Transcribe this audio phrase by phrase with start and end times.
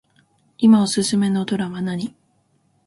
[0.57, 2.15] いまおすすめのドラマ何